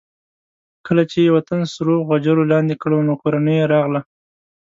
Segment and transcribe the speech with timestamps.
[0.85, 4.01] کله چې یې وطن سرو غجرو لاندې کړ نو کورنۍ یې راغله.